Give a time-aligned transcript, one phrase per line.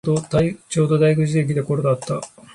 [0.03, 2.21] ちょうど退屈してきた頃だった